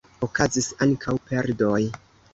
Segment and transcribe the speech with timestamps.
[0.27, 1.79] Okazis ankaŭ perdoj.